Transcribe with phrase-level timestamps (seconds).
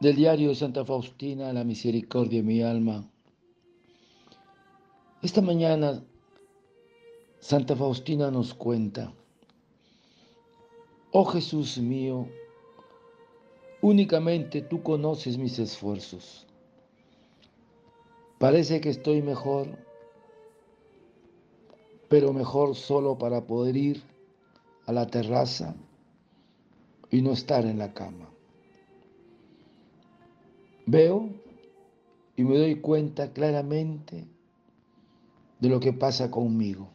[0.00, 3.06] Del diario Santa Faustina, la misericordia de mi alma.
[5.20, 6.02] Esta mañana
[7.38, 9.12] Santa Faustina nos cuenta,
[11.12, 12.26] oh Jesús mío,
[13.82, 16.46] únicamente tú conoces mis esfuerzos.
[18.38, 19.76] Parece que estoy mejor,
[22.08, 24.02] pero mejor solo para poder ir
[24.86, 25.76] a la terraza
[27.10, 28.30] y no estar en la cama.
[30.90, 31.30] Veo
[32.34, 34.26] y me doy cuenta claramente
[35.60, 36.88] de lo que pasa conmigo.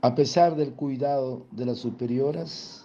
[0.00, 2.84] A pesar del cuidado de las superioras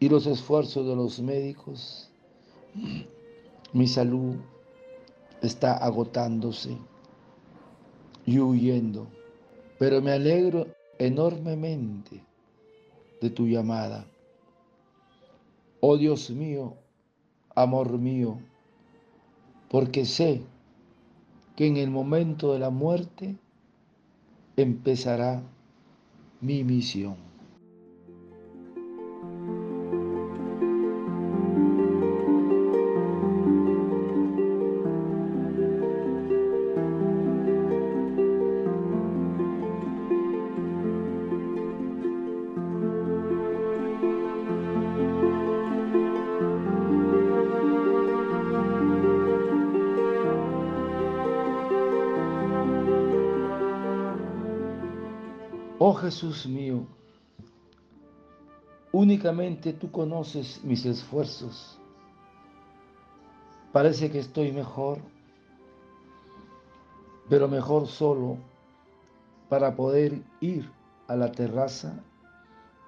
[0.00, 2.10] y los esfuerzos de los médicos,
[3.74, 4.36] mi salud
[5.42, 6.78] está agotándose
[8.24, 9.06] y huyendo,
[9.78, 10.66] pero me alegro
[10.98, 12.24] enormemente
[13.20, 14.06] de tu llamada
[15.84, 16.76] oh Dios mío,
[17.56, 18.38] amor mío,
[19.68, 20.40] porque sé
[21.56, 23.36] que en el momento de la muerte
[24.56, 25.42] empezará
[26.40, 27.31] mi misión.
[55.92, 56.86] Oh Jesús mío,
[58.92, 61.78] únicamente tú conoces mis esfuerzos.
[63.72, 65.00] Parece que estoy mejor,
[67.28, 68.38] pero mejor solo
[69.50, 70.72] para poder ir
[71.08, 72.02] a la terraza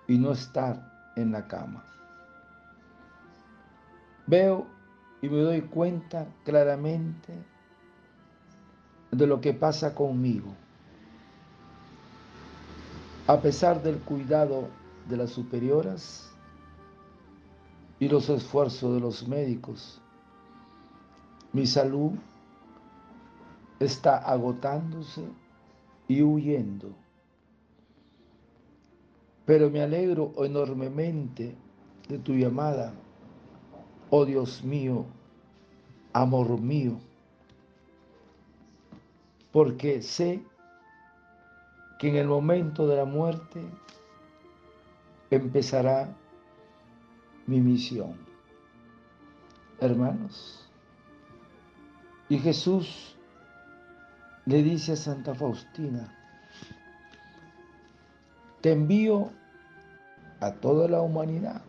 [0.08, 1.84] y no estar en la cama.
[4.26, 4.66] Veo
[5.20, 7.34] y me doy cuenta claramente
[9.10, 10.54] de lo que pasa conmigo
[13.26, 14.68] a pesar del cuidado
[15.08, 16.30] de las superioras
[17.98, 20.00] y los esfuerzos de los médicos,
[21.52, 22.12] mi salud
[23.80, 25.22] está agotándose
[26.06, 26.90] y huyendo.
[29.46, 31.54] Pero me alegro enormemente
[32.08, 32.92] de tu llamada,
[34.10, 35.06] oh Dios mío,
[36.12, 36.98] amor mío,
[39.50, 40.42] porque sé
[42.04, 43.62] que en el momento de la muerte
[45.30, 46.14] empezará
[47.46, 48.14] mi misión.
[49.80, 50.68] Hermanos,
[52.28, 53.16] y Jesús
[54.44, 56.14] le dice a Santa Faustina,
[58.60, 59.30] te envío
[60.40, 61.62] a toda la humanidad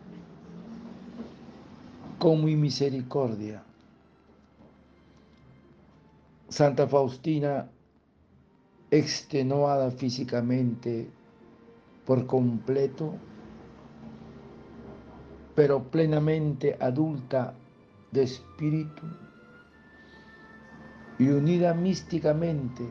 [2.18, 3.62] con mi misericordia.
[6.50, 7.70] Santa Faustina
[8.90, 11.08] extenuada físicamente
[12.04, 13.14] por completo,
[15.54, 17.54] pero plenamente adulta
[18.12, 19.02] de espíritu
[21.18, 22.88] y unida místicamente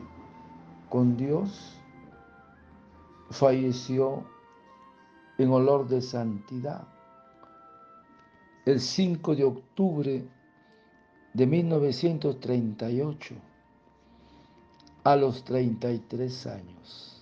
[0.88, 1.80] con Dios,
[3.30, 4.24] falleció
[5.38, 6.86] en olor de santidad.
[8.64, 10.24] El 5 de octubre
[11.32, 13.34] de 1938
[15.06, 17.16] a los 33 años.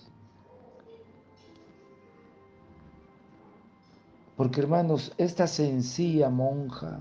[4.35, 6.99] Porque hermanos, esta sencilla monja,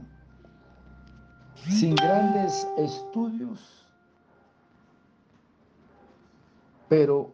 [1.71, 3.87] sin grandes estudios,
[6.91, 7.33] pero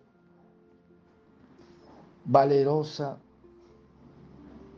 [2.27, 3.19] valerosa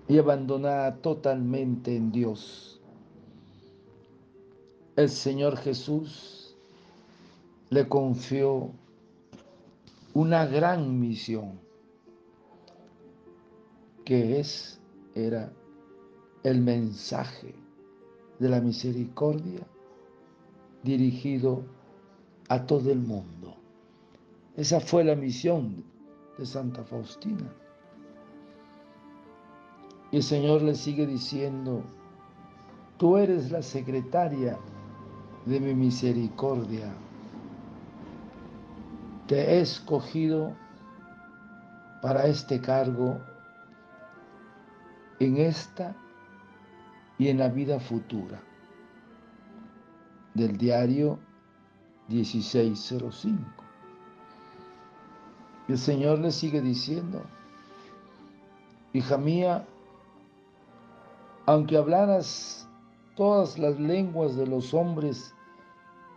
[0.08, 2.80] y abandonada totalmente en Dios.
[4.96, 6.41] El Señor Jesús
[7.72, 8.70] le confió
[10.12, 11.58] una gran misión,
[14.04, 14.78] que es,
[15.14, 15.50] era
[16.42, 17.54] el mensaje
[18.38, 19.66] de la misericordia
[20.82, 21.62] dirigido
[22.50, 23.56] a todo el mundo.
[24.54, 25.82] Esa fue la misión
[26.36, 27.50] de Santa Faustina.
[30.10, 31.82] Y el Señor le sigue diciendo,
[32.98, 34.58] tú eres la secretaria
[35.46, 36.94] de mi misericordia
[39.32, 40.54] te he escogido
[42.02, 43.18] para este cargo
[45.20, 45.96] en esta
[47.16, 48.42] y en la vida futura.
[50.34, 51.18] Del diario
[52.08, 53.42] 1605.
[55.68, 57.22] El Señor le sigue diciendo,
[58.92, 59.66] hija mía,
[61.46, 62.68] aunque hablaras
[63.16, 65.34] todas las lenguas de los hombres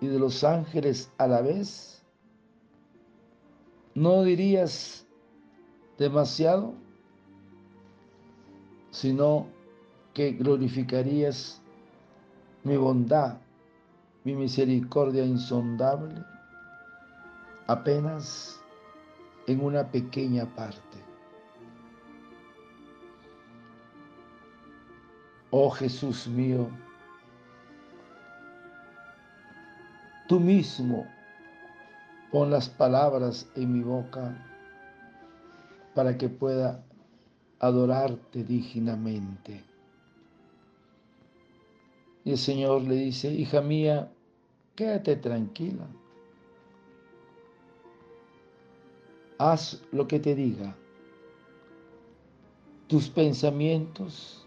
[0.02, 1.96] y de los ángeles a la vez,
[3.96, 5.08] no dirías
[5.98, 6.74] demasiado,
[8.92, 9.48] sino
[10.14, 11.62] que glorificarías
[12.64, 13.38] mi bondad,
[14.26, 16.16] mi misericordia insondable,
[17.68, 18.62] apenas
[19.48, 20.98] en una pequeña parte.
[25.52, 26.68] Oh Jesús mío,
[30.28, 31.15] tú mismo
[32.36, 34.46] pon las palabras en mi boca
[35.94, 36.84] para que pueda
[37.60, 39.64] adorarte dignamente.
[42.26, 44.12] Y el Señor le dice, hija mía,
[44.76, 45.88] quédate tranquila.
[49.38, 50.76] Haz lo que te diga.
[52.88, 54.46] Tus pensamientos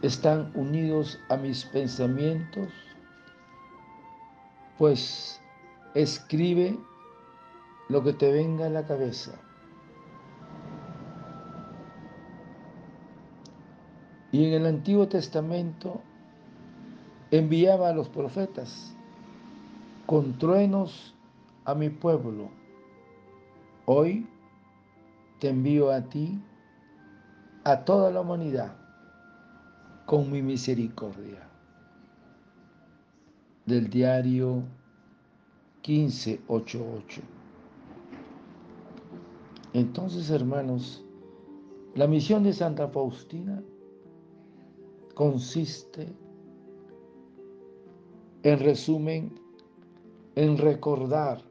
[0.00, 2.72] están unidos a mis pensamientos,
[4.78, 5.41] pues
[5.94, 6.78] escribe
[7.88, 9.32] lo que te venga a la cabeza.
[14.30, 16.00] Y en el Antiguo Testamento
[17.30, 18.96] enviaba a los profetas
[20.06, 21.14] con truenos
[21.64, 22.50] a mi pueblo.
[23.84, 24.26] Hoy
[25.38, 26.40] te envío a ti,
[27.64, 28.74] a toda la humanidad,
[30.06, 31.46] con mi misericordia.
[33.66, 34.62] Del diario
[35.86, 37.22] 1588.
[39.74, 41.04] Entonces, hermanos,
[41.94, 43.62] la misión de Santa Faustina
[45.14, 46.14] consiste,
[48.42, 49.34] en resumen,
[50.34, 51.42] en recordar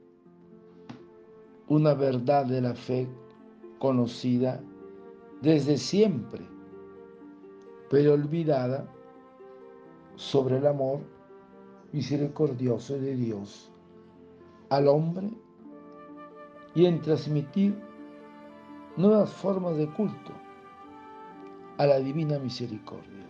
[1.68, 3.08] una verdad de la fe
[3.80, 4.62] conocida
[5.42, 6.46] desde siempre,
[7.90, 8.88] pero olvidada
[10.16, 11.00] sobre el amor
[11.92, 13.71] misericordioso de Dios
[14.72, 15.30] al hombre
[16.74, 17.80] y en transmitir
[18.98, 20.34] nuevas formas de culto
[21.78, 23.22] a la divina misericordia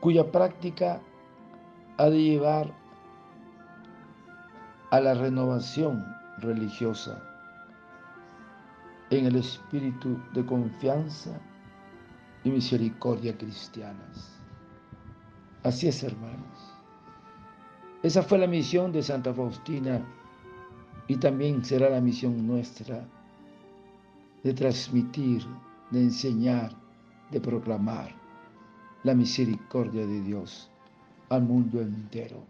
[0.00, 1.00] cuya práctica
[1.98, 2.72] ha de llevar
[4.90, 6.04] a la renovación
[6.38, 7.20] religiosa
[9.10, 11.40] en el espíritu de confianza
[12.44, 14.38] y misericordia cristianas.
[15.64, 16.75] Así es, hermanos.
[18.06, 20.00] Esa fue la misión de Santa Faustina
[21.08, 23.04] y también será la misión nuestra
[24.44, 25.42] de transmitir,
[25.90, 26.70] de enseñar,
[27.32, 28.14] de proclamar
[29.02, 30.70] la misericordia de Dios
[31.30, 32.44] al mundo entero.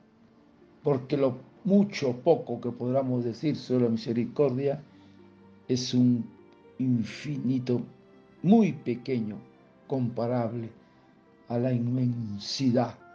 [0.83, 4.83] Porque lo mucho o poco que podamos decir sobre la misericordia
[5.69, 6.23] es un
[6.79, 7.81] infinito
[8.43, 9.39] muy pequeño
[9.87, 10.69] comparable
[11.49, 13.06] a la inmensidad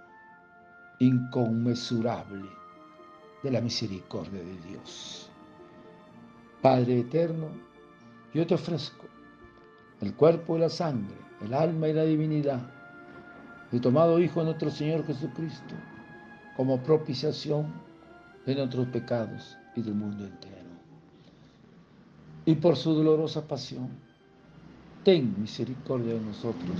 [1.01, 2.47] inconmensurable
[3.41, 5.31] de la misericordia de Dios.
[6.61, 7.47] Padre eterno,
[8.35, 9.07] yo te ofrezco
[9.99, 12.61] el cuerpo y la sangre, el alma y la divinidad
[13.71, 15.73] de tomado Hijo de nuestro Señor Jesucristo
[16.55, 17.73] como propiciación
[18.45, 20.69] de nuestros pecados y del mundo entero.
[22.45, 23.89] Y por su dolorosa pasión,
[25.03, 26.77] ten misericordia de nosotros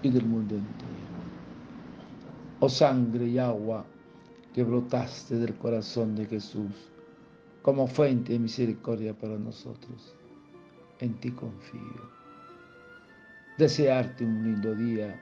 [0.00, 0.81] y del mundo entero.
[2.64, 3.84] Oh sangre y agua
[4.54, 6.92] que brotaste del corazón de Jesús
[7.60, 10.14] como fuente de misericordia para nosotros,
[11.00, 12.08] en ti confío.
[13.58, 15.20] Desearte un lindo día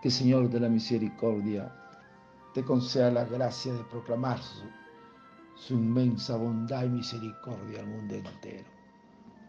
[0.00, 1.74] que Señor de la Misericordia
[2.54, 4.62] te conceda la gracia de proclamar su,
[5.56, 8.70] su, inmensa bondad y misericordia al mundo entero,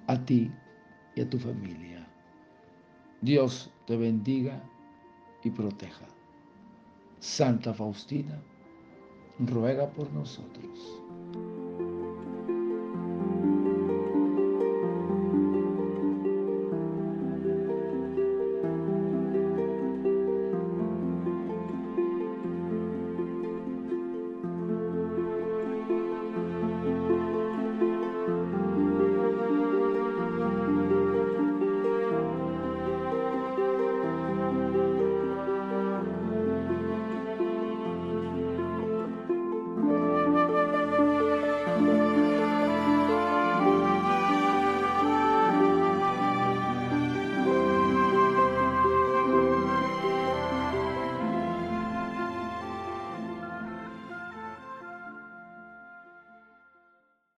[0.08, 0.52] a ti
[1.14, 2.08] y a tu familia.
[3.22, 4.60] Dios te bendiga
[5.44, 6.08] y proteja.
[7.24, 8.38] Santa Faustina,
[9.40, 10.78] ruega por nosotros.